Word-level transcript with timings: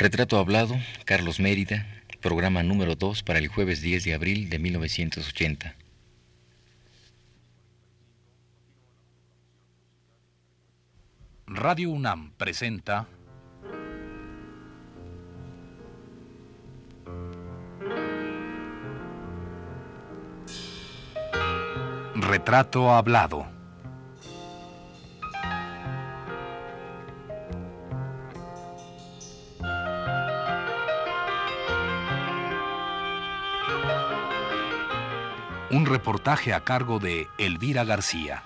Retrato 0.00 0.38
hablado, 0.38 0.76
Carlos 1.06 1.40
Mérida, 1.40 1.84
programa 2.20 2.62
número 2.62 2.94
2 2.94 3.24
para 3.24 3.40
el 3.40 3.48
jueves 3.48 3.80
10 3.80 4.04
de 4.04 4.14
abril 4.14 4.48
de 4.48 4.60
1980. 4.60 5.74
Radio 11.48 11.90
UNAM 11.90 12.30
presenta 12.36 13.08
Retrato 22.14 22.92
hablado. 22.92 23.57
Un 35.70 35.84
reportaje 35.84 36.54
a 36.54 36.60
cargo 36.60 36.98
de 36.98 37.28
Elvira 37.36 37.84
García. 37.84 38.42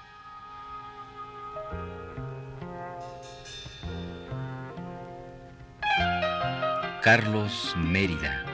Carlos 7.01 7.77
Mérida. 7.77 8.52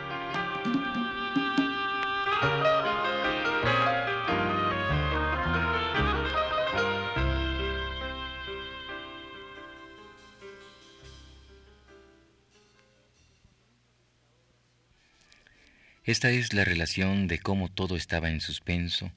Esta 16.09 16.31
es 16.31 16.55
la 16.55 16.64
relación 16.64 17.27
de 17.27 17.39
cómo 17.39 17.70
todo 17.70 17.95
estaba 17.95 18.31
en 18.31 18.41
suspenso, 18.41 19.12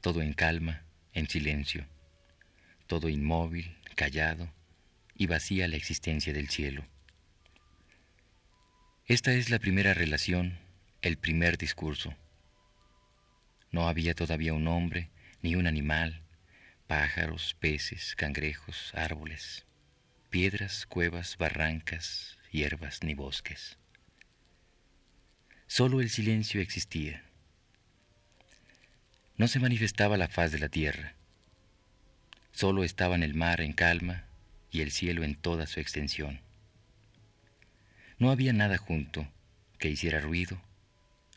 todo 0.00 0.20
en 0.20 0.32
calma, 0.32 0.82
en 1.12 1.28
silencio, 1.28 1.86
todo 2.88 3.08
inmóvil, 3.08 3.76
callado 3.94 4.52
y 5.14 5.28
vacía 5.28 5.68
la 5.68 5.76
existencia 5.76 6.32
del 6.32 6.48
cielo. 6.48 6.84
Esta 9.06 9.32
es 9.32 9.48
la 9.48 9.60
primera 9.60 9.94
relación, 9.94 10.58
el 11.02 11.18
primer 11.18 11.56
discurso. 11.56 12.16
No 13.70 13.86
había 13.86 14.12
todavía 14.14 14.54
un 14.54 14.66
hombre, 14.66 15.10
ni 15.40 15.54
un 15.54 15.68
animal, 15.68 16.24
pájaros, 16.88 17.54
peces, 17.60 18.16
cangrejos, 18.16 18.90
árboles, 18.96 19.66
piedras, 20.30 20.84
cuevas, 20.86 21.36
barrancas, 21.38 22.38
hierbas, 22.50 23.04
ni 23.04 23.14
bosques. 23.14 23.78
Solo 25.66 26.00
el 26.00 26.10
silencio 26.10 26.60
existía. 26.60 27.24
No 29.36 29.48
se 29.48 29.58
manifestaba 29.58 30.16
la 30.16 30.28
faz 30.28 30.52
de 30.52 30.58
la 30.58 30.68
tierra. 30.68 31.14
Solo 32.52 32.84
estaban 32.84 33.22
el 33.22 33.34
mar 33.34 33.60
en 33.60 33.72
calma 33.72 34.24
y 34.70 34.82
el 34.82 34.92
cielo 34.92 35.24
en 35.24 35.34
toda 35.34 35.66
su 35.66 35.80
extensión. 35.80 36.40
No 38.18 38.30
había 38.30 38.52
nada 38.52 38.76
junto 38.76 39.26
que 39.78 39.90
hiciera 39.90 40.20
ruido, 40.20 40.60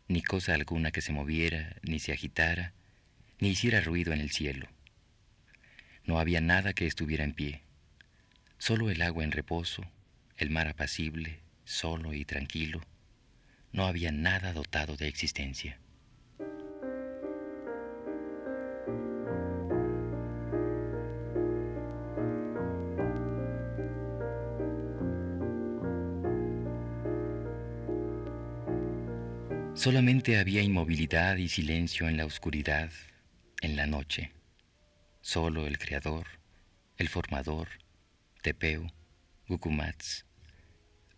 ni 0.08 0.22
cosa 0.22 0.54
alguna 0.54 0.92
que 0.92 1.02
se 1.02 1.12
moviera, 1.12 1.76
ni 1.82 2.00
se 2.00 2.14
agitara, 2.14 2.74
ni 3.40 3.50
hiciera 3.50 3.82
ruido 3.82 4.14
en 4.14 4.20
el 4.20 4.30
cielo. 4.30 4.68
No 6.06 6.20
había 6.20 6.42
nada 6.42 6.74
que 6.74 6.86
estuviera 6.86 7.24
en 7.24 7.34
pie, 7.34 7.62
solo 8.60 8.92
el 8.92 9.02
agua 9.02 9.24
en 9.24 9.32
reposo, 9.32 9.84
el 10.38 10.50
mar 10.52 10.68
apacible, 10.68 11.40
solo 11.66 12.14
y 12.14 12.26
tranquilo, 12.26 12.82
no 13.72 13.86
había 13.86 14.12
nada 14.12 14.54
dotado 14.54 14.96
de 14.98 15.08
existencia. 15.08 15.80
Solamente 29.78 30.40
había 30.40 30.64
inmovilidad 30.64 31.38
y 31.38 31.50
silencio 31.50 32.10
en 32.10 32.18
la 32.18 32.26
oscuridad, 32.26 32.90
en 33.62 33.76
la 33.76 33.86
noche. 33.86 34.32
Solo 35.22 35.68
el 35.68 35.78
Creador, 35.78 36.26
el 36.98 37.10
Formador, 37.10 37.68
Tepeo, 38.42 38.92
Gucumatz, 39.48 40.26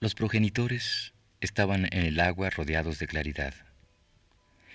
los 0.02 0.14
progenitores 0.14 1.14
Estaban 1.42 1.86
en 1.86 2.06
el 2.06 2.20
agua 2.20 2.50
rodeados 2.50 3.00
de 3.00 3.08
claridad. 3.08 3.54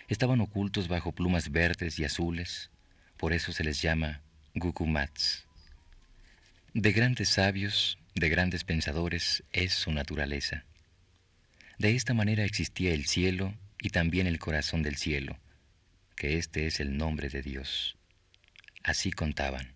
Estaban 0.09 0.41
ocultos 0.41 0.89
bajo 0.89 1.13
plumas 1.13 1.51
verdes 1.51 1.99
y 1.99 2.05
azules, 2.05 2.71
por 3.19 3.33
eso 3.33 3.53
se 3.53 3.65
les 3.65 3.83
llama 3.83 4.23
Gukumats. 4.55 5.47
De 6.73 6.93
grandes 6.93 7.29
sabios, 7.29 7.99
de 8.15 8.29
grandes 8.29 8.65
pensadores 8.65 9.45
es 9.53 9.75
su 9.75 9.93
naturaleza. 9.93 10.65
De 11.79 11.95
esta 11.95 12.15
manera 12.15 12.45
existía 12.45 12.95
el 12.95 13.05
cielo 13.07 13.55
y 13.81 13.91
también 13.91 14.27
el 14.27 14.39
corazón 14.39 14.83
del 14.83 14.97
cielo, 14.97 15.39
que 16.17 16.39
este 16.39 16.67
es 16.67 16.81
el 16.81 16.97
nombre 16.97 17.29
de 17.29 17.43
Dios. 17.43 17.97
Así 18.83 19.11
contaban. 19.11 19.75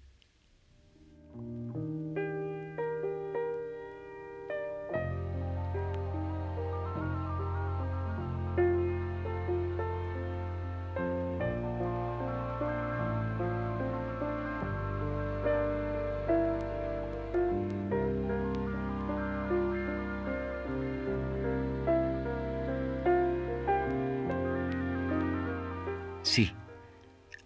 Sí, 26.28 26.53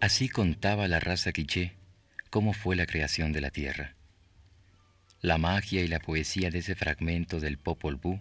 así 0.00 0.28
contaba 0.28 0.88
la 0.88 0.98
raza 0.98 1.30
quiché 1.30 1.76
cómo 2.30 2.52
fue 2.52 2.74
la 2.74 2.84
creación 2.84 3.32
de 3.32 3.40
la 3.40 3.50
tierra. 3.50 3.94
La 5.20 5.38
magia 5.38 5.82
y 5.82 5.86
la 5.86 6.00
poesía 6.00 6.50
de 6.50 6.58
ese 6.58 6.74
fragmento 6.74 7.38
del 7.38 7.58
Popol 7.58 7.94
Vuh 7.94 8.18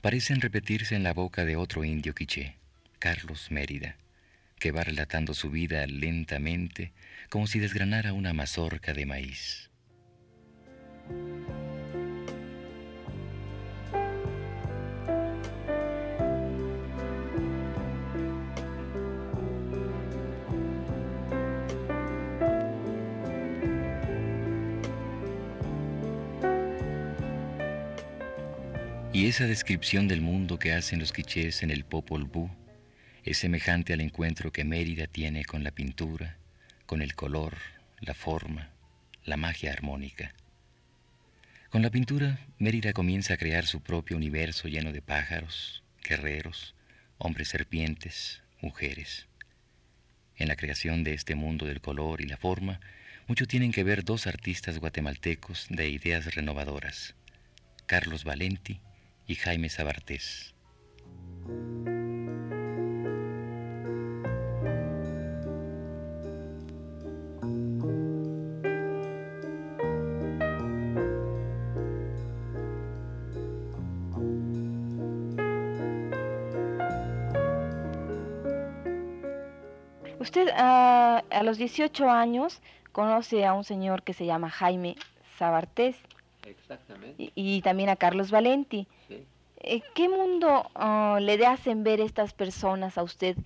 parecen 0.00 0.40
repetirse 0.40 0.96
en 0.96 1.02
la 1.02 1.12
boca 1.12 1.44
de 1.44 1.56
otro 1.56 1.84
indio 1.84 2.14
quiché, 2.14 2.56
Carlos 2.98 3.50
Mérida, 3.50 3.96
que 4.58 4.72
va 4.72 4.84
relatando 4.84 5.34
su 5.34 5.50
vida 5.50 5.86
lentamente 5.86 6.92
como 7.28 7.46
si 7.46 7.58
desgranara 7.58 8.14
una 8.14 8.32
mazorca 8.32 8.94
de 8.94 9.04
maíz. 9.04 9.68
Y 29.20 29.26
esa 29.26 29.46
descripción 29.46 30.08
del 30.08 30.22
mundo 30.22 30.58
que 30.58 30.72
hacen 30.72 30.98
los 30.98 31.12
quichés 31.12 31.62
en 31.62 31.70
el 31.70 31.84
Popol 31.84 32.24
Vuh 32.24 32.48
es 33.22 33.36
semejante 33.36 33.92
al 33.92 34.00
encuentro 34.00 34.50
que 34.50 34.64
Mérida 34.64 35.06
tiene 35.08 35.44
con 35.44 35.62
la 35.62 35.72
pintura, 35.72 36.38
con 36.86 37.02
el 37.02 37.14
color, 37.14 37.58
la 38.00 38.14
forma, 38.14 38.70
la 39.26 39.36
magia 39.36 39.74
armónica. 39.74 40.32
Con 41.68 41.82
la 41.82 41.90
pintura, 41.90 42.38
Mérida 42.58 42.94
comienza 42.94 43.34
a 43.34 43.36
crear 43.36 43.66
su 43.66 43.82
propio 43.82 44.16
universo 44.16 44.68
lleno 44.68 44.90
de 44.90 45.02
pájaros, 45.02 45.82
guerreros, 46.02 46.74
hombres 47.18 47.48
serpientes, 47.48 48.42
mujeres. 48.62 49.26
En 50.36 50.48
la 50.48 50.56
creación 50.56 51.04
de 51.04 51.12
este 51.12 51.34
mundo 51.34 51.66
del 51.66 51.82
color 51.82 52.22
y 52.22 52.26
la 52.26 52.38
forma, 52.38 52.80
mucho 53.26 53.46
tienen 53.46 53.70
que 53.70 53.84
ver 53.84 54.02
dos 54.02 54.26
artistas 54.26 54.78
guatemaltecos 54.78 55.66
de 55.68 55.90
ideas 55.90 56.34
renovadoras, 56.34 57.14
Carlos 57.84 58.24
Valenti 58.24 58.80
y 59.30 59.36
Jaime 59.36 59.68
Sabartés. 59.68 60.56
Usted 80.18 80.48
ah, 80.56 81.22
a 81.30 81.42
los 81.44 81.56
18 81.56 82.10
años 82.10 82.60
conoce 82.90 83.46
a 83.46 83.52
un 83.52 83.62
señor 83.62 84.02
que 84.02 84.12
se 84.12 84.26
llama 84.26 84.50
Jaime 84.50 84.96
Sabartés. 85.38 85.96
Exactamente. 86.44 87.22
Y, 87.22 87.32
y 87.36 87.62
también 87.62 87.90
a 87.90 87.94
Carlos 87.94 88.32
Valenti. 88.32 88.88
Eh, 89.72 89.82
¿Qué 89.94 90.08
mundo 90.08 90.68
ah, 90.74 91.20
le 91.22 91.46
hacen 91.46 91.84
ver 91.84 92.00
estas 92.00 92.32
personas 92.32 92.98
a 92.98 93.04
usted 93.04 93.36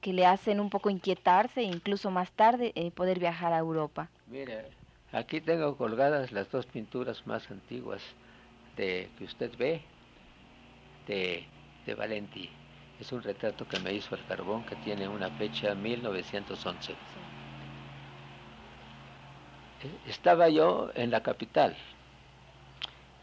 que 0.00 0.12
le 0.12 0.26
hacen 0.26 0.58
un 0.58 0.70
poco 0.70 0.90
inquietarse 0.90 1.60
e 1.60 1.62
incluso 1.62 2.10
más 2.10 2.32
tarde 2.32 2.72
eh, 2.74 2.90
poder 2.90 3.20
viajar 3.20 3.52
a 3.52 3.58
Europa? 3.58 4.08
Mira, 4.26 4.64
aquí 5.12 5.40
tengo 5.40 5.76
colgadas 5.76 6.32
las 6.32 6.50
dos 6.50 6.66
pinturas 6.66 7.24
más 7.28 7.48
antiguas 7.48 8.02
de 8.76 9.08
que 9.16 9.22
usted 9.22 9.56
ve 9.56 9.82
de, 11.06 11.46
de 11.86 11.94
Valenti. 11.94 12.50
Es 12.98 13.12
un 13.12 13.22
retrato 13.22 13.64
que 13.68 13.78
me 13.78 13.92
hizo 13.92 14.16
el 14.16 14.26
carbón 14.26 14.64
que 14.64 14.74
tiene 14.74 15.06
una 15.06 15.30
fecha 15.30 15.76
1911. 15.76 16.96
Estaba 20.08 20.48
yo 20.48 20.90
en 20.96 21.12
la 21.12 21.22
capital. 21.22 21.76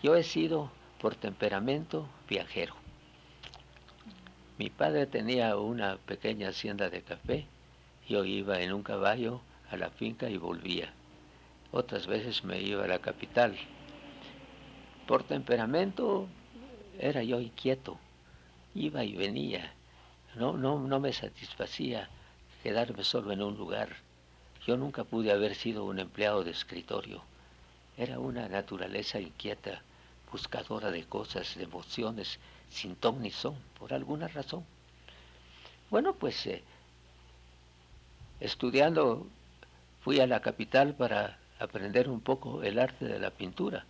Yo 0.01 0.15
he 0.15 0.23
sido 0.23 0.78
por 0.99 1.15
temperamento 1.15 2.07
viajero. 2.27 2.75
Mi 4.57 4.69
padre 4.69 5.07
tenía 5.07 5.55
una 5.55 5.97
pequeña 5.97 6.49
hacienda 6.49 6.89
de 6.89 7.01
café. 7.01 7.45
Yo 8.07 8.25
iba 8.25 8.59
en 8.59 8.73
un 8.73 8.83
caballo 8.83 9.41
a 9.71 9.77
la 9.77 9.89
finca 9.89 10.29
y 10.29 10.37
volvía. 10.37 10.91
Otras 11.71 12.07
veces 12.07 12.43
me 12.43 12.61
iba 12.61 12.83
a 12.83 12.87
la 12.87 12.99
capital. 12.99 13.55
Por 15.07 15.23
temperamento 15.23 16.27
era 16.99 17.23
yo 17.23 17.39
inquieto. 17.39 17.97
Iba 18.75 19.05
y 19.05 19.15
venía. 19.15 19.73
No, 20.35 20.57
no, 20.57 20.79
no 20.79 20.99
me 20.99 21.13
satisfacía 21.13 22.09
quedarme 22.61 23.05
solo 23.05 23.31
en 23.31 23.41
un 23.41 23.55
lugar. 23.55 23.95
Yo 24.67 24.75
nunca 24.75 25.05
pude 25.05 25.31
haber 25.31 25.55
sido 25.55 25.85
un 25.85 25.99
empleado 25.99 26.43
de 26.43 26.51
escritorio. 26.51 27.23
Era 27.97 28.19
una 28.19 28.49
naturaleza 28.49 29.21
inquieta 29.21 29.81
buscadora 30.31 30.91
de 30.91 31.05
cosas, 31.05 31.55
de 31.55 31.63
emociones, 31.63 32.39
sin 32.69 32.95
ton 32.95 33.21
ni 33.21 33.31
son, 33.31 33.55
por 33.77 33.93
alguna 33.93 34.27
razón. 34.27 34.63
Bueno, 35.89 36.13
pues 36.13 36.45
eh, 36.45 36.63
estudiando 38.39 39.27
fui 40.01 40.19
a 40.19 40.27
la 40.27 40.41
capital 40.41 40.93
para 40.93 41.37
aprender 41.59 42.09
un 42.09 42.21
poco 42.21 42.63
el 42.63 42.79
arte 42.79 43.05
de 43.05 43.19
la 43.19 43.31
pintura. 43.31 43.85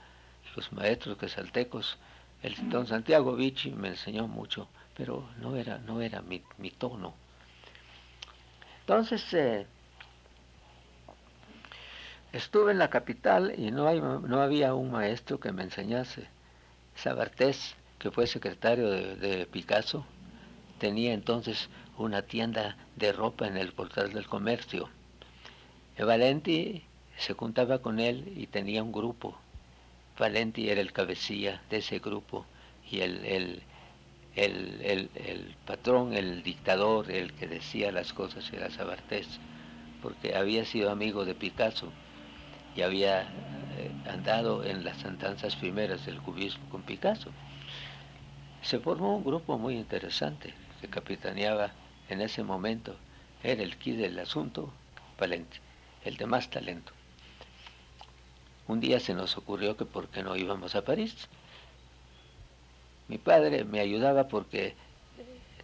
Los 0.56 0.72
maestros 0.72 1.18
quesaltecos, 1.18 1.98
el 2.42 2.70
don 2.70 2.88
Santiago 2.88 3.36
Vichy 3.36 3.72
me 3.72 3.90
enseñó 3.90 4.28
mucho, 4.28 4.68
pero 4.96 5.30
no 5.40 5.56
era, 5.56 5.78
no 5.78 6.02
era 6.02 6.22
mi, 6.22 6.42
tono. 6.72 7.14
Entonces, 8.82 9.34
eh, 9.34 9.68
Estuve 12.32 12.74
en 12.74 12.78
la 12.78 12.92
capital 12.92 13.56
y 13.58 13.72
no, 13.72 13.88
hay, 13.88 14.00
no 14.00 14.40
había 14.40 14.76
un 14.76 14.92
maestro 14.92 15.40
que 15.40 15.52
me 15.52 15.64
enseñase. 15.64 16.28
Sabartés, 16.96 17.76
que 17.98 18.12
fue 18.12 18.28
secretario 18.28 18.88
de, 18.92 19.48
Picasso, 19.48 20.06
tenía 20.78 21.14
entonces 21.14 21.70
una 21.98 22.22
tienda 22.22 22.78
de 22.98 23.14
ropa 23.14 23.48
en 23.48 23.58
el 23.58 23.74
portal 23.74 24.14
del 24.14 24.28
comercio. 24.28 24.90
Valenti 25.98 26.84
se 27.18 27.34
juntaba 27.34 27.80
con 27.80 28.00
él 28.00 28.32
y 28.36 28.46
tenía 28.46 28.84
un 28.84 28.92
grupo. 28.92 29.36
Valenti 30.20 30.70
era 30.70 30.82
el 30.82 30.94
cabecilla 30.94 31.64
de 31.72 31.78
ese 31.78 31.98
grupo 31.98 32.46
y 32.92 33.00
el, 33.00 33.26
el, 33.26 33.64
el, 34.36 35.10
el, 35.16 35.56
patrón, 35.66 36.14
el 36.14 36.44
dictador, 36.44 37.10
el 37.10 37.34
que 37.34 37.48
decía 37.48 37.92
las 37.92 38.14
cosas 38.14 38.54
era 38.54 38.70
Sabartés, 38.70 39.28
porque 40.04 40.36
había 40.36 40.64
sido 40.64 40.92
amigo 40.92 41.26
de 41.26 41.34
Picasso 41.34 41.92
y 42.76 42.82
había 42.82 43.22
eh, 43.22 43.92
andado 44.10 44.64
en 44.64 44.84
las 44.84 45.04
andanzas 45.06 45.56
primeras 45.56 46.06
del 46.06 46.22
cubismo 46.22 46.70
con 46.70 46.84
Picasso. 46.84 47.32
Se 48.62 48.80
formó 48.80 49.18
un 49.18 49.24
grupo 49.24 49.58
muy 49.58 49.76
interesante 49.76 50.54
que 50.82 50.88
capitaneaba 50.88 51.72
en 52.10 52.22
ese 52.22 52.44
momento, 52.44 52.96
era 53.44 53.64
el 53.64 53.78
key 53.78 53.96
del 53.96 54.20
asunto, 54.20 54.74
Valente, 55.20 55.58
el 56.04 56.18
de 56.18 56.26
más 56.26 56.50
talento. 56.50 56.92
Un 58.68 58.80
día 58.80 59.00
se 59.00 59.14
nos 59.14 59.38
ocurrió 59.38 59.78
que 59.78 59.86
por 59.86 60.08
qué 60.10 60.24
no 60.24 60.36
íbamos 60.36 60.76
a 60.76 60.84
París. 60.84 61.28
Mi 63.08 63.18
padre 63.18 63.64
me 63.64 63.80
ayudaba 63.80 64.28
porque 64.28 64.76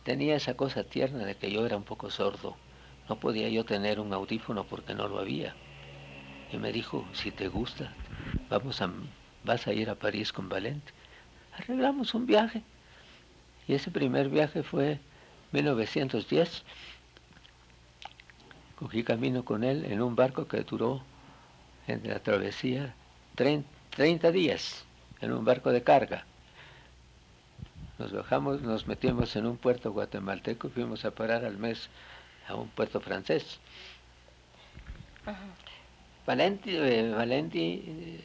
tenía 0.03 0.35
esa 0.35 0.55
cosa 0.55 0.83
tierna 0.83 1.25
de 1.25 1.35
que 1.35 1.51
yo 1.51 1.65
era 1.65 1.77
un 1.77 1.83
poco 1.83 2.09
sordo. 2.09 2.55
No 3.07 3.19
podía 3.19 3.49
yo 3.49 3.65
tener 3.65 3.99
un 3.99 4.13
audífono 4.13 4.63
porque 4.65 4.95
no 4.95 5.07
lo 5.07 5.19
había 5.19 5.55
y 6.51 6.57
me 6.57 6.71
dijo, 6.71 7.05
si 7.13 7.31
te 7.31 7.47
gusta, 7.47 7.91
vamos 8.49 8.81
a, 8.81 8.89
vas 9.43 9.67
a 9.67 9.73
ir 9.73 9.89
a 9.89 9.95
París 9.95 10.31
con 10.31 10.49
Valente. 10.49 10.91
Arreglamos 11.57 12.13
un 12.13 12.25
viaje. 12.25 12.63
Y 13.67 13.73
ese 13.73 13.91
primer 13.91 14.29
viaje 14.29 14.63
fue 14.63 14.99
1910. 15.51 16.63
Cogí 18.77 19.03
camino 19.03 19.45
con 19.45 19.63
él 19.63 19.85
en 19.85 20.01
un 20.01 20.15
barco 20.15 20.47
que 20.47 20.61
duró 20.61 21.01
en 21.87 22.07
la 22.07 22.19
travesía 22.19 22.93
30 23.35 24.31
días, 24.31 24.85
en 25.21 25.31
un 25.31 25.45
barco 25.45 25.71
de 25.71 25.83
carga. 25.83 26.25
Nos 27.97 28.11
bajamos, 28.11 28.61
nos 28.61 28.87
metimos 28.87 29.35
en 29.37 29.45
un 29.45 29.57
puerto 29.57 29.91
guatemalteco 29.91 30.67
y 30.67 30.71
fuimos 30.71 31.05
a 31.05 31.11
parar 31.11 31.45
al 31.45 31.57
mes 31.57 31.89
a 32.47 32.55
un 32.55 32.67
puerto 32.67 32.99
francés. 32.99 33.59
Valenti, 36.25 36.75
eh, 36.75 37.11
Valenti 37.11 37.83
eh, 37.85 38.21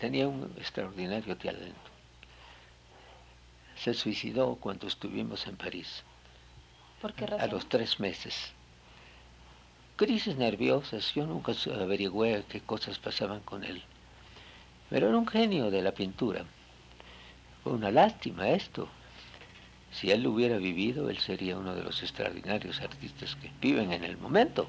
tenía 0.00 0.26
un 0.26 0.52
extraordinario 0.58 1.36
talento. 1.36 1.90
Se 3.76 3.94
suicidó 3.94 4.56
cuando 4.56 4.88
estuvimos 4.88 5.46
en 5.46 5.56
París. 5.56 6.02
¿Por 7.00 7.12
qué 7.12 7.26
razón? 7.26 7.48
A 7.48 7.52
los 7.52 7.68
tres 7.68 8.00
meses. 8.00 8.52
Crisis 9.96 10.36
nerviosas, 10.36 11.14
yo 11.14 11.24
nunca 11.26 11.52
averigüé 11.74 12.44
qué 12.48 12.60
cosas 12.60 12.98
pasaban 12.98 13.40
con 13.40 13.64
él. 13.64 13.82
Pero 14.90 15.08
era 15.08 15.16
un 15.16 15.26
genio 15.26 15.70
de 15.70 15.82
la 15.82 15.92
pintura. 15.92 16.44
Fue 17.62 17.72
una 17.72 17.90
lástima 17.90 18.48
esto. 18.48 18.88
Si 19.92 20.10
él 20.10 20.26
hubiera 20.26 20.58
vivido, 20.58 21.08
él 21.10 21.18
sería 21.18 21.56
uno 21.56 21.74
de 21.74 21.82
los 21.82 22.02
extraordinarios 22.02 22.80
artistas 22.80 23.36
que 23.36 23.50
viven 23.60 23.92
en 23.92 24.04
el 24.04 24.16
momento. 24.16 24.68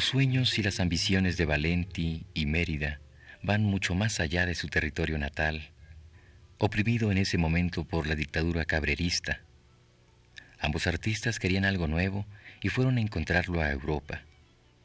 Los 0.00 0.08
sueños 0.08 0.58
y 0.58 0.62
las 0.62 0.80
ambiciones 0.80 1.36
de 1.36 1.44
Valenti 1.44 2.24
y 2.32 2.46
Mérida 2.46 3.02
van 3.42 3.64
mucho 3.64 3.94
más 3.94 4.18
allá 4.18 4.46
de 4.46 4.54
su 4.54 4.68
territorio 4.68 5.18
natal, 5.18 5.72
oprimido 6.56 7.12
en 7.12 7.18
ese 7.18 7.36
momento 7.36 7.84
por 7.84 8.06
la 8.06 8.14
dictadura 8.14 8.64
cabrerista. 8.64 9.42
Ambos 10.58 10.86
artistas 10.86 11.38
querían 11.38 11.66
algo 11.66 11.86
nuevo 11.86 12.24
y 12.62 12.70
fueron 12.70 12.96
a 12.96 13.02
encontrarlo 13.02 13.60
a 13.60 13.70
Europa, 13.70 14.22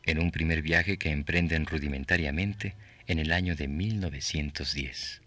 en 0.03 0.19
un 0.19 0.31
primer 0.31 0.61
viaje 0.61 0.97
que 0.97 1.11
emprenden 1.11 1.65
rudimentariamente 1.65 2.75
en 3.07 3.19
el 3.19 3.31
año 3.31 3.55
de 3.55 3.69
1910. 3.69 5.21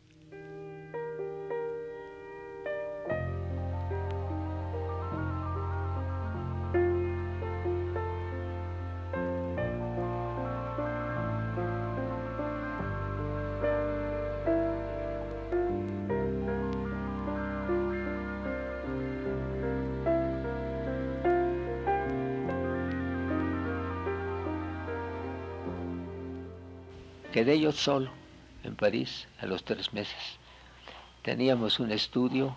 Quedé 27.38 27.60
yo 27.60 27.70
solo 27.70 28.10
en 28.64 28.74
París 28.74 29.28
a 29.40 29.46
los 29.46 29.62
tres 29.64 29.92
meses. 29.92 30.40
Teníamos 31.22 31.78
un 31.78 31.92
estudio 31.92 32.56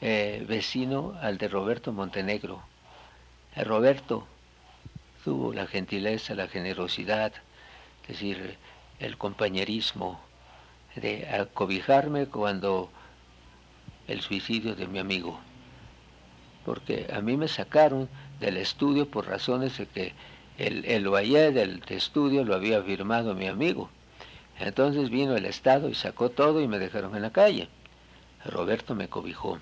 eh, 0.00 0.42
vecino 0.48 1.12
al 1.20 1.36
de 1.36 1.48
Roberto 1.48 1.92
Montenegro. 1.92 2.62
Eh, 3.54 3.64
Roberto 3.64 4.26
tuvo 5.22 5.52
la 5.52 5.66
gentileza, 5.66 6.34
la 6.34 6.48
generosidad, 6.48 7.34
es 8.04 8.08
decir, 8.08 8.56
el 8.98 9.18
compañerismo 9.18 10.18
de 10.94 11.28
acobijarme 11.28 12.28
cuando 12.28 12.88
el 14.08 14.22
suicidio 14.22 14.74
de 14.74 14.86
mi 14.86 15.00
amigo. 15.00 15.38
Porque 16.64 17.08
a 17.12 17.20
mí 17.20 17.36
me 17.36 17.48
sacaron 17.48 18.08
del 18.40 18.56
estudio 18.56 19.10
por 19.10 19.26
razones 19.26 19.76
de 19.76 19.86
que 19.86 20.14
el, 20.58 20.84
el 20.84 21.04
del 21.54 21.82
estudio 21.88 22.44
lo 22.44 22.54
había 22.54 22.82
firmado 22.82 23.34
mi 23.34 23.46
amigo. 23.46 23.90
Entonces 24.58 25.10
vino 25.10 25.36
el 25.36 25.44
Estado 25.44 25.88
y 25.88 25.94
sacó 25.94 26.30
todo 26.30 26.60
y 26.60 26.68
me 26.68 26.78
dejaron 26.78 27.14
en 27.14 27.22
la 27.22 27.30
calle. 27.30 27.68
Roberto 28.44 28.94
me 28.94 29.08
cobijó. 29.08 29.58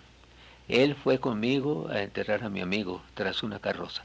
Él 0.68 0.94
fue 0.94 1.18
conmigo 1.18 1.88
a 1.90 2.02
enterrar 2.02 2.44
a 2.44 2.48
mi 2.48 2.60
amigo 2.60 3.02
tras 3.14 3.42
una 3.42 3.58
carroza. 3.58 4.02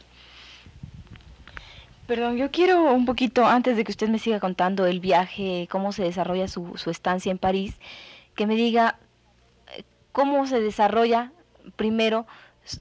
Perdón, 2.07 2.37
yo 2.37 2.49
quiero 2.49 2.91
un 2.91 3.05
poquito, 3.05 3.45
antes 3.45 3.77
de 3.77 3.83
que 3.83 3.91
usted 3.91 4.09
me 4.09 4.17
siga 4.17 4.39
contando 4.39 4.87
el 4.87 4.99
viaje, 4.99 5.67
cómo 5.69 5.91
se 5.91 6.03
desarrolla 6.03 6.47
su, 6.47 6.75
su 6.75 6.89
estancia 6.89 7.31
en 7.31 7.37
París, 7.37 7.75
que 8.35 8.47
me 8.47 8.55
diga 8.55 8.97
eh, 9.75 9.83
cómo 10.11 10.47
se 10.47 10.59
desarrolla 10.59 11.31
primero 11.75 12.25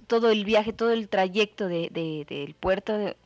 todo 0.06 0.30
el 0.30 0.46
viaje, 0.46 0.72
todo 0.72 0.92
el 0.92 1.08
trayecto 1.08 1.68
de, 1.68 1.90
del 2.26 2.54
puerto 2.54 2.96
de, 2.96 3.16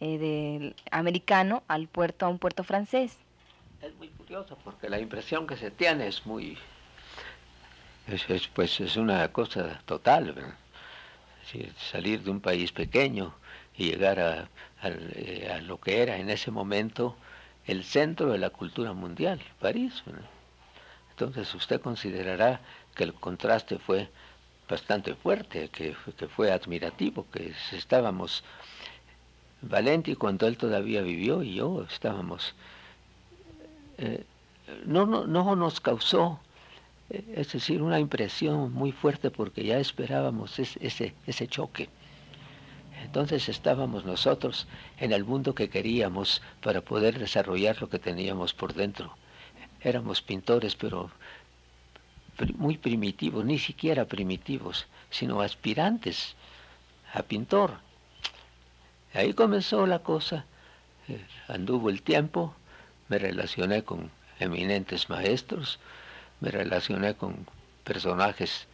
eh, 0.00 0.18
del 0.18 0.76
americano 0.90 1.62
al 1.68 1.86
puerto, 1.86 2.26
a 2.26 2.28
un 2.28 2.38
puerto 2.38 2.64
francés. 2.64 3.16
Es 3.82 3.94
muy 3.96 4.08
curioso 4.08 4.58
porque 4.64 4.88
la 4.88 4.98
impresión 4.98 5.46
que 5.46 5.56
se 5.56 5.70
tiene 5.70 6.06
es 6.06 6.26
muy, 6.26 6.58
es, 8.06 8.48
pues 8.48 8.80
es 8.80 8.96
una 8.96 9.28
cosa 9.32 9.80
total, 9.86 10.34
salir 11.90 12.22
de 12.22 12.30
un 12.30 12.40
país 12.40 12.72
pequeño 12.72 13.34
y 13.76 13.90
llegar 13.90 14.20
a, 14.20 14.48
eh, 14.82 15.50
a, 15.52 15.60
lo 15.60 15.80
que 15.80 16.02
era 16.02 16.16
en 16.16 16.30
ese 16.30 16.50
momento 16.50 17.16
el 17.66 17.84
centro 17.84 18.32
de 18.32 18.38
la 18.38 18.50
cultura 18.50 18.92
mundial, 18.92 19.40
París. 19.60 20.02
Entonces 21.10 21.54
usted 21.54 21.80
considerará 21.80 22.60
que 22.94 23.04
el 23.04 23.14
contraste 23.14 23.78
fue 23.78 24.08
bastante 24.68 25.14
fuerte, 25.14 25.68
que, 25.68 25.94
que 26.16 26.28
fue 26.28 26.50
admirativo, 26.52 27.26
que 27.32 27.52
estábamos, 27.72 28.44
Valenti 29.62 30.14
cuando 30.16 30.46
él 30.46 30.56
todavía 30.56 31.02
vivió 31.02 31.42
y 31.42 31.54
yo 31.54 31.86
estábamos, 31.90 32.54
eh, 33.98 34.24
no, 34.86 35.06
no, 35.06 35.26
no 35.26 35.54
nos 35.56 35.80
causó, 35.80 36.40
eh, 37.10 37.34
es 37.36 37.52
decir, 37.52 37.82
una 37.82 38.00
impresión 38.00 38.72
muy 38.72 38.92
fuerte 38.92 39.30
porque 39.30 39.64
ya 39.64 39.78
esperábamos 39.78 40.58
ese, 40.58 41.14
ese 41.26 41.48
choque. 41.48 41.88
Entonces 43.04 43.48
estábamos 43.48 44.04
nosotros 44.04 44.66
en 44.98 45.12
el 45.12 45.24
mundo 45.24 45.54
que 45.54 45.68
queríamos 45.68 46.42
para 46.62 46.80
poder 46.80 47.18
desarrollar 47.18 47.80
lo 47.80 47.88
que 47.88 47.98
teníamos 47.98 48.52
por 48.52 48.74
dentro. 48.74 49.16
Éramos 49.80 50.20
pintores, 50.20 50.76
pero 50.76 51.10
muy 52.56 52.78
primitivos, 52.78 53.44
ni 53.44 53.58
siquiera 53.58 54.04
primitivos, 54.04 54.86
sino 55.10 55.40
aspirantes 55.40 56.36
a 57.12 57.22
pintor. 57.22 57.78
Ahí 59.12 59.32
comenzó 59.34 59.86
la 59.86 60.00
cosa, 60.00 60.44
eh, 61.08 61.24
anduvo 61.48 61.90
el 61.90 62.02
tiempo, 62.02 62.54
me 63.08 63.18
relacioné 63.18 63.82
con 63.82 64.10
eminentes 64.38 65.10
maestros, 65.10 65.80
me 66.40 66.50
relacioné 66.50 67.14
con 67.14 67.46
personajes 67.82 68.68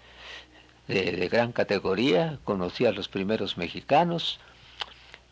de, 0.88 1.28
gran 1.28 1.52
categoría, 1.52 2.38
conocí 2.45 2.85
a 2.85 2.93
los 2.93 3.09
primeros 3.09 3.57
mexicanos, 3.57 4.38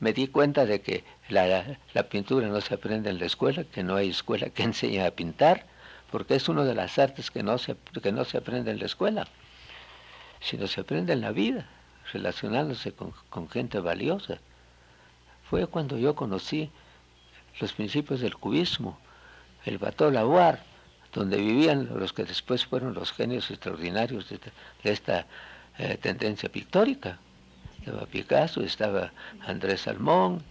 me 0.01 0.15
di 0.15 0.27
cuenta 0.27 0.65
de 0.65 0.81
que 0.81 1.05
la, 1.29 1.79
la, 1.93 2.03
pintura 2.05 2.49
no 2.49 2.61
se 2.63 2.75
aprende 2.75 3.11
en 3.11 3.19
la 3.19 3.27
escuela, 3.27 3.65
que 3.65 3.83
no 3.83 3.97
hay 3.97 4.09
escuela 4.09 4.49
que 4.49 4.63
enseñe 4.71 5.01
a 5.05 5.11
pintar, 5.11 5.67
porque 6.11 6.35
es 6.35 6.49
una 6.49 6.65
de 6.65 6.75
las 6.75 6.99
artes 6.99 7.31
que 7.31 7.43
no 7.43 7.59
se, 7.59 7.77
que 8.03 8.11
no 8.11 8.25
se 8.25 8.39
aprende 8.39 8.71
en 8.71 8.79
la 8.79 8.87
escuela, 8.87 9.29
sino 10.41 10.67
se 10.67 10.81
aprende 10.81 11.13
en 11.13 11.21
la 11.21 11.31
vida, 11.31 11.69
relacionándose 12.13 12.93
con, 12.93 13.13
con 13.29 13.51
gente 13.51 13.81
valiosa. 13.81 14.41
Fue 15.49 15.67
cuando 15.67 15.99
yo 15.99 16.15
conocí 16.15 16.71
los 17.61 17.73
principios 17.73 18.21
del 18.21 18.37
cubismo, 18.37 18.99
el 19.65 19.79
Bateau 19.79 20.11
Lavoir, 20.11 20.61
donde 21.13 21.37
vivían 21.37 21.89
los 21.99 22.13
que 22.13 22.25
después 22.25 22.67
fueron 22.67 22.95
los 22.95 23.13
genios 23.13 23.51
extraordinarios 23.51 24.29
de, 24.29 24.41
esta 24.83 25.27
eh, 25.79 25.97
tendencia 26.01 26.49
pictórica. 26.49 27.19
Estaba 27.79 28.07
Picasso, 28.07 28.63
estaba 28.63 29.13
Andrés 29.47 29.83
Salmón, 29.83 30.43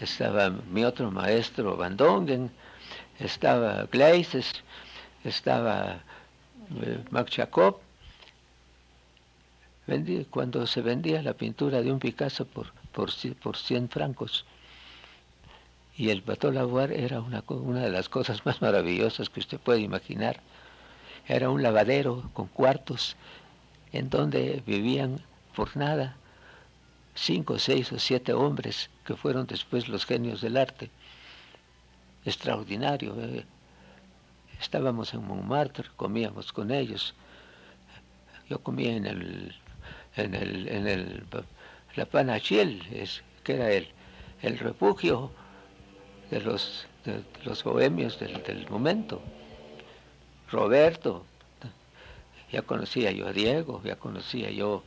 estaba 0.00 0.50
mi 0.50 0.84
otro 0.84 1.10
maestro 1.10 1.76
Van 1.76 1.96
Dongen, 1.96 2.50
estaba 3.18 3.86
Gleises, 3.92 4.64
estaba 5.22 6.00
eh, 6.82 7.04
Jacob. 7.30 7.78
cuando 10.30 10.66
se 10.66 10.80
vendía 10.82 11.22
la 11.22 11.34
pintura 11.34 11.82
de 11.82 11.92
un 11.92 11.98
Picasso 11.98 12.46
por, 12.46 12.72
por, 12.92 13.10
por 13.42 13.56
100 13.56 13.88
francos, 13.88 14.44
y 15.96 16.08
el 16.08 16.22
Bateau 16.22 16.50
Lavoir 16.50 16.92
era 16.92 17.20
una, 17.20 17.44
una 17.48 17.82
de 17.82 17.90
las 17.90 18.08
cosas 18.08 18.44
más 18.46 18.62
maravillosas 18.62 19.28
que 19.28 19.40
usted 19.40 19.58
puede 19.58 19.80
imaginar. 19.80 20.40
Era 21.28 21.50
un 21.50 21.62
lavadero 21.62 22.30
con 22.32 22.46
cuartos 22.48 23.16
en 23.92 24.08
donde 24.08 24.62
vivían 24.66 25.20
por 25.54 25.76
nada 25.76 26.16
cinco, 27.14 27.58
seis 27.58 27.92
o 27.92 27.98
siete 27.98 28.32
hombres 28.32 28.88
que 29.04 29.14
fueron 29.14 29.46
después 29.46 29.88
los 29.88 30.06
genios 30.06 30.40
del 30.40 30.56
arte. 30.56 30.90
Extraordinario. 32.24 33.14
Eh. 33.18 33.44
Estábamos 34.60 35.12
en 35.14 35.26
Montmartre, 35.26 35.88
comíamos 35.96 36.52
con 36.52 36.70
ellos. 36.70 37.14
Yo 38.48 38.62
comía 38.62 38.96
en 38.96 39.06
el, 39.06 39.54
en 40.16 40.34
el, 40.34 40.68
en 40.68 40.86
el, 40.86 41.24
la 41.96 42.06
Panachiel, 42.06 42.82
es, 42.92 43.22
que 43.42 43.54
era 43.54 43.70
el, 43.72 43.88
el 44.42 44.58
refugio 44.58 45.30
de 46.30 46.40
los, 46.40 46.86
de 47.04 47.22
los 47.44 47.64
bohemios 47.64 48.18
del, 48.18 48.42
del 48.42 48.68
momento. 48.68 49.20
Roberto, 50.50 51.24
ya 52.50 52.62
conocía 52.62 53.12
yo 53.12 53.28
a 53.28 53.32
Diego, 53.32 53.80
ya 53.84 53.96
conocía 53.96 54.50
yo 54.50 54.82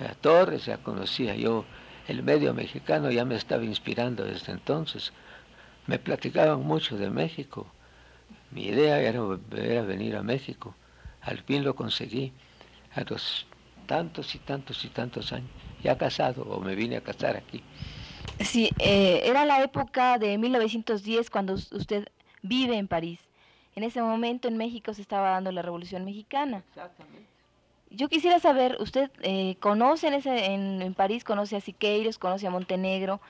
a 0.00 0.14
Torres, 0.14 0.66
ya 0.66 0.78
conocía 0.78 1.34
yo 1.34 1.64
el 2.06 2.22
medio 2.22 2.54
mexicano, 2.54 3.10
ya 3.10 3.24
me 3.24 3.36
estaba 3.36 3.64
inspirando 3.64 4.24
desde 4.24 4.52
entonces. 4.52 5.12
Me 5.86 5.98
platicaban 5.98 6.62
mucho 6.62 6.96
de 6.96 7.10
México. 7.10 7.66
Mi 8.50 8.66
idea 8.66 9.00
era, 9.00 9.20
era 9.56 9.82
venir 9.82 10.16
a 10.16 10.22
México. 10.22 10.74
Al 11.22 11.38
fin 11.38 11.64
lo 11.64 11.74
conseguí. 11.74 12.32
A 12.94 13.02
los 13.02 13.46
tantos 13.86 14.34
y 14.34 14.38
tantos 14.38 14.84
y 14.84 14.88
tantos 14.88 15.32
años. 15.32 15.50
Ya 15.82 15.96
casado 15.96 16.42
o 16.42 16.60
me 16.60 16.74
vine 16.74 16.96
a 16.96 17.00
casar 17.00 17.36
aquí. 17.36 17.62
Sí, 18.40 18.70
eh, 18.78 19.22
era 19.24 19.44
la 19.44 19.62
época 19.62 20.18
de 20.18 20.36
1910 20.36 21.30
cuando 21.30 21.54
usted 21.54 22.08
vive 22.42 22.76
en 22.76 22.88
París. 22.88 23.20
En 23.74 23.82
ese 23.82 24.00
momento 24.02 24.48
en 24.48 24.56
México 24.56 24.94
se 24.94 25.02
estaba 25.02 25.30
dando 25.30 25.52
la 25.52 25.62
Revolución 25.62 26.04
Mexicana. 26.04 26.62
Exactamente. 26.68 27.26
Yo 27.90 28.08
quisiera 28.08 28.40
saber, 28.40 28.76
usted 28.80 29.10
eh, 29.22 29.56
conoce 29.60 30.08
en, 30.08 30.14
ese, 30.14 30.46
en, 30.46 30.94
París, 30.94 31.24
conoce 31.24 31.56
a 31.56 31.60
Siqueiros, 31.60 32.18
conoce 32.18 32.46
a 32.46 32.50
Montenegro. 32.50 33.20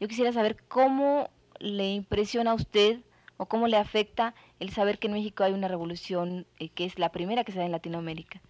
Yo 0.00 0.08
quisiera 0.08 0.32
saber 0.32 0.56
cómo 0.68 1.28
le 1.58 1.92
impresiona 1.92 2.52
a 2.52 2.54
usted 2.54 3.00
o 3.36 3.46
cómo 3.46 3.68
le 3.68 3.76
afecta 3.76 4.34
el 4.58 4.70
saber 4.70 4.98
que 4.98 5.08
en 5.08 5.14
México 5.14 5.44
hay 5.44 5.52
una 5.52 5.68
revolución 5.68 6.46
eh, 6.58 6.70
que 6.70 6.86
es 6.86 6.98
la 6.98 7.10
primera 7.10 7.44
que 7.44 7.52
se 7.52 7.58
da 7.58 7.66
en 7.66 7.72
Latinoamérica. 7.72 8.40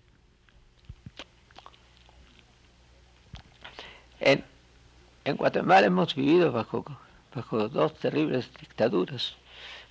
En, 4.20 4.44
Guatemala 5.36 5.86
hemos 5.86 6.14
vivido 6.14 6.50
bajo, 6.50 6.84
bajo 7.34 7.68
dos 7.68 7.94
terribles 7.98 8.48
dictaduras, 8.58 9.36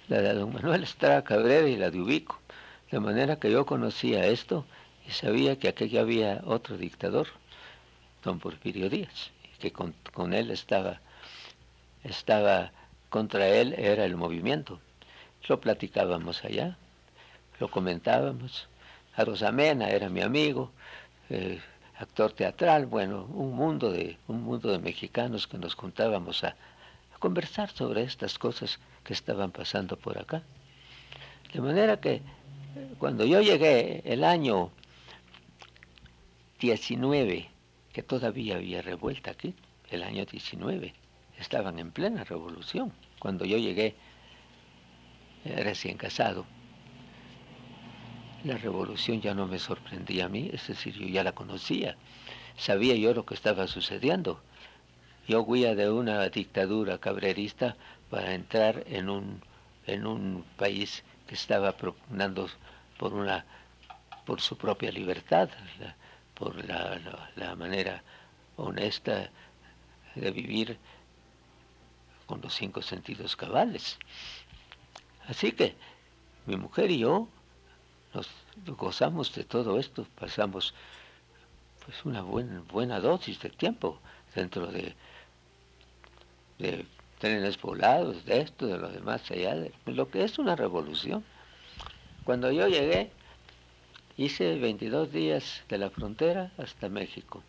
la 0.07 0.21
de 0.21 0.33
don 0.33 0.51
Manuel 0.51 0.83
Estrada 0.83 1.23
Cabrera 1.23 1.67
y 1.67 1.75
la 1.75 1.91
de 1.91 2.01
Ubico, 2.01 2.39
de 2.89 2.99
manera 2.99 3.35
que 3.35 3.51
yo 3.51 3.65
conocía 3.65 4.25
esto 4.25 4.65
y 5.07 5.11
sabía 5.11 5.59
que 5.59 5.67
aquí 5.67 5.95
había 5.97 6.41
otro 6.45 6.77
dictador, 6.77 7.27
don 8.23 8.39
Porfirio 8.39 8.89
Díaz, 8.89 9.31
y 9.43 9.59
que 9.59 9.71
con, 9.71 10.33
él 10.33 10.49
estaba, 10.49 11.01
estaba, 12.03 12.71
contra 13.09 13.47
él 13.47 13.75
era 13.77 14.05
el 14.05 14.15
movimiento. 14.15 14.79
Lo 15.47 15.61
platicábamos 15.61 16.43
allá, 16.43 16.77
lo 17.59 17.69
comentábamos. 17.69 18.67
A 19.15 19.23
Rosamena 19.23 19.89
era 19.89 20.09
mi 20.09 20.21
amigo, 20.21 20.71
eh, 21.29 21.61
actor 21.97 22.33
teatral, 22.33 22.85
bueno, 22.85 23.25
un 23.33 23.55
mundo 23.55 23.91
de, 23.91 24.17
un 24.27 24.43
mundo 24.43 24.71
de 24.71 24.79
mexicanos 24.79 25.47
que 25.47 25.57
nos 25.57 25.75
juntábamos 25.75 26.43
a, 26.43 26.55
conversar 27.19 27.71
sobre 27.71 28.03
estas 28.03 28.37
cosas 28.37 28.79
que 29.03 29.13
estaban 29.13 29.51
pasando 29.51 29.97
por 29.97 30.17
acá. 30.17 30.43
De 31.53 31.61
manera 31.61 31.99
que 31.99 32.21
cuando 32.99 33.25
yo 33.25 33.41
llegué 33.41 34.03
el 34.05 34.23
año 34.23 34.69
19, 36.59 37.49
que 37.93 38.03
todavía 38.03 38.57
había 38.57 38.81
revuelta 38.81 39.31
aquí, 39.31 39.55
el 39.89 40.03
año 40.03 40.25
19, 40.25 40.93
estaban 41.39 41.79
en 41.79 41.91
plena 41.91 42.25
revolución. 42.25 42.91
Cuando 43.17 43.45
yo 43.45 43.57
llegué 43.57 43.95
eh, 45.45 45.63
recién 45.63 45.97
casado, 45.97 46.45
la 48.45 48.57
revolución 48.57 49.21
ya 49.21 49.33
no 49.33 49.47
me 49.47 49.59
sorprendía 49.59 50.25
a 50.25 50.29
mí, 50.29 50.49
es 50.53 50.67
decir, 50.67 50.93
yo 50.93 51.07
ya 51.07 51.23
la 51.23 51.33
conocía, 51.33 51.97
sabía 52.57 52.95
yo 52.95 53.13
lo 53.13 53.25
que 53.25 53.33
estaba 53.33 53.67
sucediendo. 53.67 54.39
Yo 55.27 55.41
huía 55.41 55.73
de 55.73 55.89
una 55.89 56.29
dictadura 56.29 56.99
cabrerista 56.99 57.75
para 58.11 58.35
entrar 58.35 58.83
en 58.87 59.09
un, 59.09 59.41
en 59.87 60.05
un 60.05 60.45
país 60.57 61.03
que 61.27 61.33
estaba 61.33 61.71
propugnando 61.71 62.47
por 62.99 63.13
una 63.13 63.45
por 64.25 64.41
su 64.41 64.57
propia 64.57 64.91
libertad, 64.91 65.49
por 66.33 66.55
la, 66.65 67.55
manera 67.55 68.03
honesta 68.57 69.29
de 70.15 70.31
vivir 70.31 70.77
con 72.25 72.41
los 72.41 72.53
cinco 72.55 72.81
sentidos 72.81 73.35
cabales. 73.35 73.97
Así 75.27 75.51
que 75.51 75.75
mi 76.47 76.55
mujer 76.57 76.89
y 76.89 76.99
yo 76.99 77.27
nos 78.15 78.77
gozamos 78.77 79.33
de 79.35 79.43
todo 79.43 79.77
esto, 79.77 80.07
pasamos 80.17 80.73
pues 81.85 82.03
una 82.05 82.21
buena, 82.21 82.63
buena 82.71 82.99
dosis 82.99 83.39
de 83.41 83.49
tiempo 83.49 83.99
dentro 84.33 84.67
de, 84.67 84.95
trenes 87.19 87.61
volados, 87.61 88.25
de 88.25 88.41
esto, 88.41 88.65
de 88.67 88.77
lo 88.77 88.89
demás 88.89 89.29
allá, 89.29 89.55
lo 89.85 90.09
que 90.09 90.23
es 90.23 90.39
una 90.39 90.55
revolución. 90.55 91.23
Cuando 92.23 92.51
yo 92.51 92.67
llegué, 92.67 93.11
hice 94.17 94.57
22 94.57 95.11
días 95.11 95.63
de 95.69 95.77
la 95.77 95.89
frontera 95.89 96.51
hasta 96.57 96.89
México. 96.89 97.43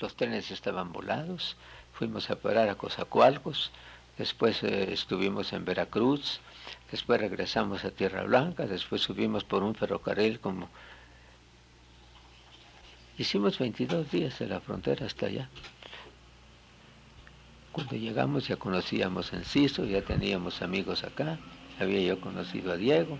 Los 0.00 0.14
trenes 0.16 0.50
estaban 0.50 0.92
volados, 0.92 1.56
fuimos 1.92 2.30
a 2.30 2.36
parar 2.36 2.68
a 2.68 2.76
Cozacualcos, 2.76 3.70
después 4.20 4.62
eh, 4.62 4.92
estuvimos 4.92 5.54
en 5.54 5.64
Veracruz, 5.64 6.40
después 6.90 7.18
regresamos 7.18 7.86
a 7.86 7.90
Tierra 7.90 8.22
Blanca, 8.24 8.66
después 8.66 9.00
subimos 9.00 9.44
por 9.44 9.62
un 9.62 9.74
ferrocarril 9.74 10.40
como... 10.40 10.68
Hicimos 13.16 13.58
22 13.58 14.10
días 14.10 14.38
de 14.38 14.46
la 14.46 14.60
frontera 14.60 15.06
hasta 15.06 15.24
allá. 15.24 15.48
Cuando 17.72 17.96
llegamos 17.96 18.46
ya 18.46 18.56
conocíamos 18.56 19.32
Enciso, 19.32 19.86
ya 19.86 20.02
teníamos 20.02 20.60
amigos 20.60 21.02
acá, 21.02 21.38
había 21.78 22.02
yo 22.02 22.20
conocido 22.20 22.72
a 22.72 22.76
Diego. 22.76 23.18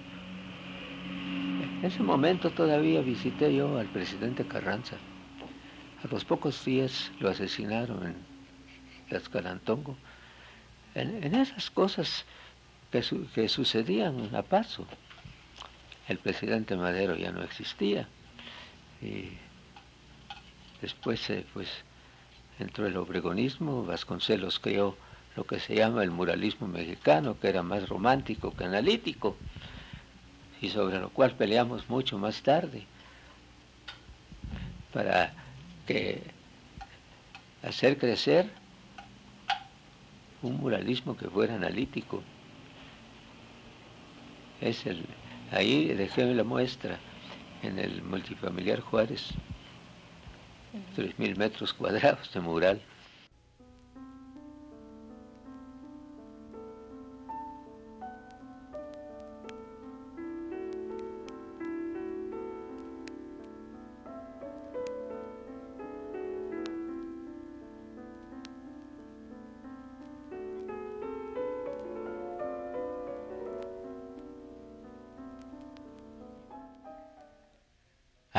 En 1.78 1.82
ese 1.82 2.02
momento 2.02 2.50
todavía 2.50 3.00
visité 3.00 3.54
yo 3.54 3.78
al 3.78 3.88
presidente 3.88 4.46
Carranza. 4.46 4.96
A 6.04 6.08
los 6.08 6.26
pocos 6.26 6.62
días 6.62 7.10
lo 7.20 7.30
asesinaron 7.30 8.06
en 8.06 8.16
Tlaxcalantongo. 9.08 9.96
En, 10.94 11.34
esas 11.34 11.70
cosas 11.70 12.24
que, 12.90 13.48
sucedían 13.48 14.34
a 14.34 14.42
paso. 14.42 14.86
El 16.08 16.18
presidente 16.18 16.76
Madero 16.76 17.16
ya 17.16 17.30
no 17.30 17.42
existía. 17.42 18.08
Y 19.00 19.30
después 20.82 21.30
eh, 21.30 21.46
pues 21.52 21.68
entró 22.58 22.86
el 22.86 22.96
obregonismo, 22.96 23.84
Vasconcelos 23.84 24.58
creó 24.58 24.96
lo 25.36 25.44
que 25.44 25.60
se 25.60 25.76
llama 25.76 26.02
el 26.02 26.10
muralismo 26.10 26.66
mexicano, 26.66 27.38
que 27.38 27.48
era 27.48 27.62
más 27.62 27.88
romántico 27.88 28.54
que 28.54 28.64
analítico, 28.64 29.36
y 30.60 30.68
sobre 30.68 30.98
lo 30.98 31.10
cual 31.10 31.36
peleamos 31.36 31.88
mucho 31.88 32.18
más 32.18 32.42
tarde, 32.42 32.84
para 34.92 35.32
que 35.86 36.22
hacer 37.62 37.96
crecer 37.96 38.59
un 40.42 40.56
muralismo 40.58 41.16
que 41.16 41.28
fuera 41.28 41.54
analítico. 41.54 42.22
Es 44.60 44.86
el, 44.86 45.04
ahí 45.52 45.86
dejé 45.94 46.34
la 46.34 46.44
muestra 46.44 46.98
en 47.62 47.78
el 47.78 48.02
multifamiliar 48.02 48.80
Juárez, 48.80 49.28
3.000 50.96 51.36
metros 51.36 51.72
cuadrados 51.72 52.32
de 52.32 52.40
mural. 52.40 52.80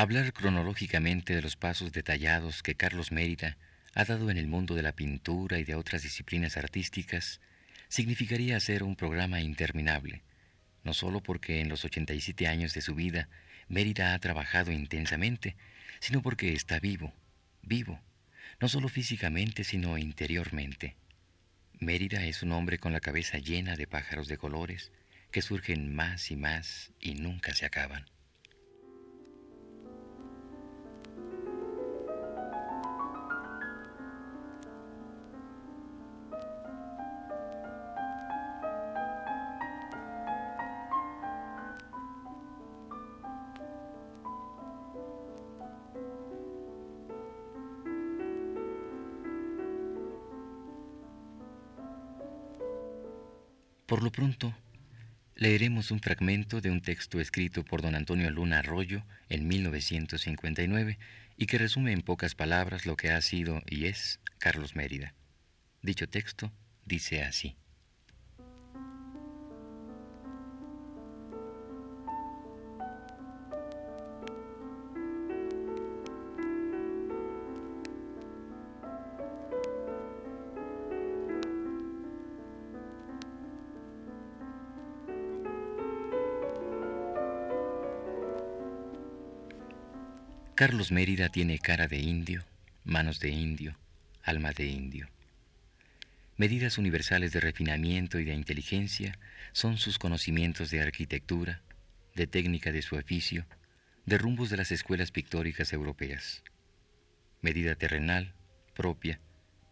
Hablar 0.02 0.32
cronológicamente 0.32 1.32
de 1.32 1.42
los 1.42 1.54
pasos 1.54 1.92
detallados 1.92 2.64
que 2.64 2.74
Carlos 2.74 3.12
Mérida 3.12 3.56
ha 3.94 4.04
dado 4.04 4.30
en 4.30 4.36
el 4.36 4.48
mundo 4.48 4.74
de 4.74 4.82
la 4.82 4.96
pintura 4.96 5.60
y 5.60 5.64
de 5.64 5.76
otras 5.76 6.02
disciplinas 6.02 6.56
artísticas 6.56 7.40
significaría 7.86 8.56
hacer 8.56 8.82
un 8.82 8.96
programa 8.96 9.40
interminable, 9.42 10.24
no 10.82 10.92
solo 10.92 11.22
porque 11.22 11.60
en 11.60 11.68
los 11.68 11.84
87 11.84 12.48
años 12.48 12.74
de 12.74 12.80
su 12.80 12.96
vida 12.96 13.28
Mérida 13.68 14.12
ha 14.12 14.18
trabajado 14.18 14.72
intensamente, 14.72 15.54
sino 16.00 16.20
porque 16.20 16.52
está 16.52 16.80
vivo, 16.80 17.14
vivo, 17.62 18.00
no 18.60 18.68
solo 18.68 18.88
físicamente, 18.88 19.62
sino 19.62 19.98
interiormente. 19.98 20.96
Mérida 21.78 22.24
es 22.24 22.42
un 22.42 22.50
hombre 22.50 22.78
con 22.78 22.92
la 22.92 22.98
cabeza 22.98 23.38
llena 23.38 23.76
de 23.76 23.86
pájaros 23.86 24.26
de 24.26 24.36
colores 24.36 24.90
que 25.30 25.42
surgen 25.42 25.94
más 25.94 26.32
y 26.32 26.36
más 26.36 26.90
y 26.98 27.14
nunca 27.14 27.54
se 27.54 27.66
acaban. 27.66 28.04
Por 53.92 54.02
lo 54.02 54.10
pronto, 54.10 54.56
leeremos 55.34 55.90
un 55.90 56.00
fragmento 56.00 56.62
de 56.62 56.70
un 56.70 56.80
texto 56.80 57.20
escrito 57.20 57.62
por 57.62 57.82
don 57.82 57.94
Antonio 57.94 58.30
Luna 58.30 58.60
Arroyo 58.60 59.04
en 59.28 59.46
1959 59.46 60.98
y 61.36 61.44
que 61.44 61.58
resume 61.58 61.92
en 61.92 62.00
pocas 62.00 62.34
palabras 62.34 62.86
lo 62.86 62.96
que 62.96 63.10
ha 63.10 63.20
sido 63.20 63.60
y 63.68 63.88
es 63.88 64.18
Carlos 64.38 64.76
Mérida. 64.76 65.12
Dicho 65.82 66.08
texto 66.08 66.50
dice 66.86 67.22
así. 67.22 67.54
Carlos 90.62 90.92
Mérida 90.92 91.28
tiene 91.28 91.58
cara 91.58 91.88
de 91.88 91.98
indio, 91.98 92.44
manos 92.84 93.18
de 93.18 93.30
indio, 93.30 93.76
alma 94.22 94.52
de 94.52 94.66
indio. 94.66 95.08
Medidas 96.36 96.78
universales 96.78 97.32
de 97.32 97.40
refinamiento 97.40 98.20
y 98.20 98.24
de 98.24 98.34
inteligencia 98.34 99.18
son 99.50 99.76
sus 99.76 99.98
conocimientos 99.98 100.70
de 100.70 100.80
arquitectura, 100.80 101.62
de 102.14 102.28
técnica 102.28 102.70
de 102.70 102.80
su 102.82 102.94
oficio, 102.94 103.44
de 104.06 104.18
rumbos 104.18 104.50
de 104.50 104.56
las 104.56 104.70
escuelas 104.70 105.10
pictóricas 105.10 105.72
europeas. 105.72 106.44
Medida 107.40 107.74
terrenal, 107.74 108.32
propia, 108.72 109.18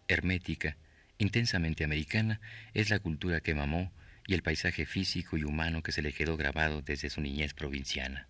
hermética, 0.09 0.77
intensamente 1.19 1.85
americana, 1.85 2.41
es 2.75 2.91
la 2.91 2.99
cultura 2.99 3.41
que 3.43 3.55
mamó 3.55 3.93
y 4.27 4.35
el 4.35 4.43
paisaje 4.43 4.87
físico 4.87 5.37
y 5.37 5.45
humano 5.45 5.85
que 5.85 5.93
se 5.93 6.03
le 6.03 6.13
quedó 6.13 6.37
grabado 6.37 6.83
desde 6.83 7.11
su 7.11 7.21
niñez 7.21 7.55
provinciana. 7.55 8.27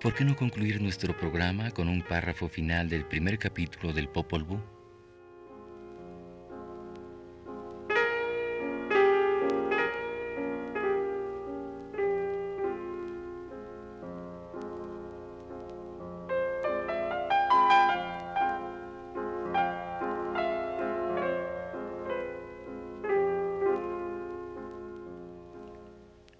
¿Por 0.00 0.14
qué 0.14 0.24
no 0.24 0.36
concluir 0.36 0.80
nuestro 0.80 1.16
programa 1.16 1.70
con 1.70 1.88
un 1.88 2.02
párrafo 2.02 2.48
final 2.48 2.88
del 2.88 3.04
primer 3.04 3.38
capítulo 3.38 3.92
del 3.92 4.08
Popol 4.08 4.44
Vuh? 4.44 4.60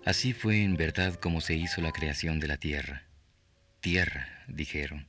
Así 0.05 0.33
fue 0.33 0.63
en 0.63 0.77
verdad 0.77 1.15
como 1.15 1.41
se 1.41 1.57
hizo 1.57 1.81
la 1.81 1.91
creación 1.91 2.39
de 2.39 2.47
la 2.47 2.57
tierra. 2.59 3.07
Tierra, 3.81 4.45
dijeron, 4.49 5.07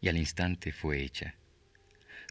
y 0.00 0.08
al 0.08 0.16
instante 0.16 0.72
fue 0.72 1.02
hecha. 1.02 1.34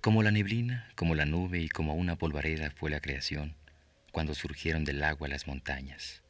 Como 0.01 0.23
la 0.23 0.31
neblina, 0.31 0.89
como 0.95 1.15
la 1.15 1.25
nube 1.25 1.59
y 1.59 1.69
como 1.69 1.95
una 1.95 2.17
polvareda 2.17 2.71
fue 2.71 2.89
la 2.89 2.99
creación, 2.99 3.55
cuando 4.11 4.35
surgieron 4.35 4.83
del 4.83 5.03
agua 5.03 5.27
las 5.27 5.47
montañas, 5.47 6.21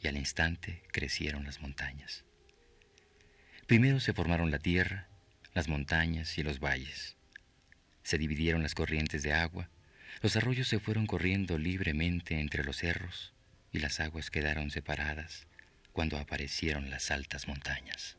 y 0.00 0.08
al 0.08 0.16
instante 0.16 0.82
crecieron 0.92 1.44
las 1.44 1.60
montañas. 1.60 2.24
Primero 3.66 4.00
se 4.00 4.12
formaron 4.12 4.50
la 4.50 4.58
tierra, 4.58 5.08
las 5.54 5.68
montañas 5.68 6.36
y 6.38 6.42
los 6.42 6.60
valles. 6.60 7.16
Se 8.02 8.18
dividieron 8.18 8.62
las 8.62 8.74
corrientes 8.74 9.22
de 9.22 9.32
agua, 9.32 9.68
los 10.20 10.36
arroyos 10.36 10.68
se 10.68 10.78
fueron 10.78 11.06
corriendo 11.06 11.58
libremente 11.58 12.38
entre 12.38 12.64
los 12.64 12.76
cerros, 12.76 13.32
y 13.72 13.78
las 13.78 14.00
aguas 14.00 14.30
quedaron 14.30 14.70
separadas 14.70 15.46
cuando 15.92 16.18
aparecieron 16.18 16.90
las 16.90 17.10
altas 17.10 17.48
montañas. 17.48 18.16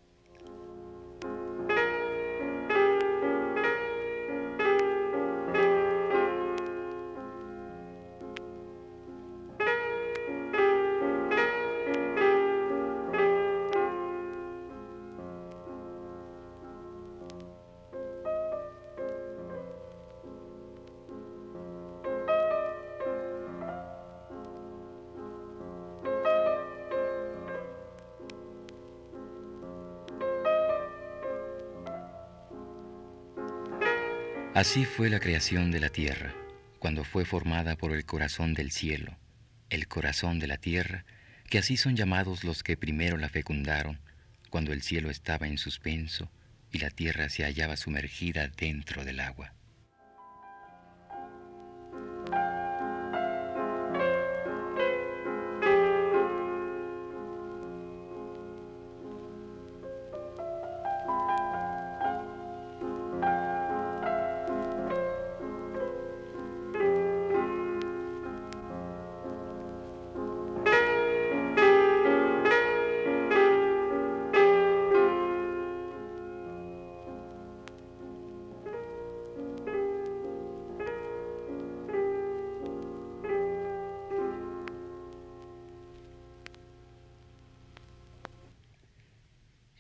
Así 34.56 34.86
fue 34.86 35.10
la 35.10 35.20
creación 35.20 35.72
de 35.72 35.80
la 35.80 35.90
tierra, 35.90 36.32
cuando 36.78 37.04
fue 37.04 37.26
formada 37.26 37.76
por 37.76 37.92
el 37.92 38.06
corazón 38.06 38.54
del 38.54 38.70
cielo, 38.70 39.18
el 39.72 39.88
corazón 39.88 40.38
de 40.38 40.46
la 40.46 40.58
tierra, 40.58 41.06
que 41.50 41.58
así 41.58 41.76
son 41.76 41.96
llamados 41.96 42.44
los 42.44 42.62
que 42.62 42.78
primero 42.78 43.18
la 43.18 43.30
fecundaron, 43.30 44.00
cuando 44.52 44.72
el 44.72 44.84
cielo 44.84 45.10
estaba 45.10 45.48
en 45.48 45.58
suspenso 45.58 46.30
y 46.72 46.78
la 46.78 46.92
tierra 46.92 47.30
se 47.30 47.44
hallaba 47.44 47.78
sumergida 47.78 48.48
dentro 48.48 49.04
del 49.04 49.22
agua. 49.22 49.56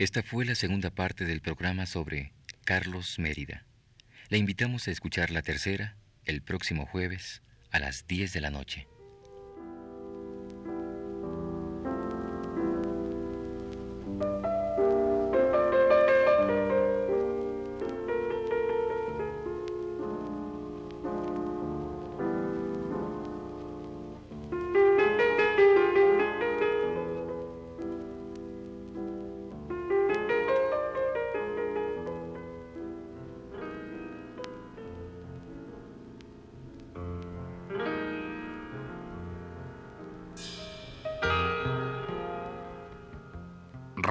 Esta 0.03 0.21
fue 0.21 0.43
la 0.43 0.53
segunda 0.53 0.89
parte 0.89 1.23
del 1.23 1.39
programa 1.39 1.85
sobre 1.85 2.33
Carlos 2.65 3.19
Mérida. 3.19 3.63
Le 4.27 4.37
invitamos 4.37 4.85
a 4.85 4.91
escuchar 4.91 5.31
la 5.31 5.43
tercera 5.43 5.95
el 6.25 6.41
próximo 6.41 6.85
jueves 6.85 7.41
a 7.71 7.79
las 7.79 8.05
10 8.05 8.33
de 8.33 8.41
la 8.41 8.49
noche. 8.49 8.85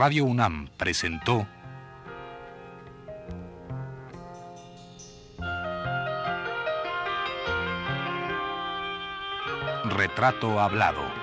Radio 0.05 0.25
UNAM 0.25 0.69
presentó 0.77 1.47
Retrato 9.85 10.59
Hablado. 10.59 11.22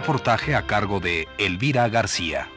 Reportaje 0.00 0.54
a 0.54 0.66
cargo 0.66 0.98
de 0.98 1.28
Elvira 1.36 1.86
García. 1.90 2.48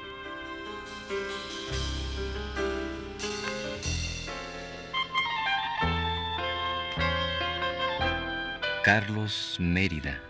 Carlos 8.81 9.57
Mérida. 9.59 10.21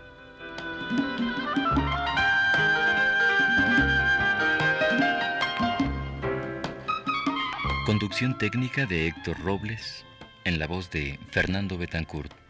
Conducción 7.86 8.36
técnica 8.38 8.86
de 8.86 9.06
Héctor 9.06 9.38
Robles 9.38 10.04
en 10.42 10.58
la 10.58 10.66
voz 10.66 10.90
de 10.90 11.20
Fernando 11.30 11.78
Betancourt. 11.78 12.43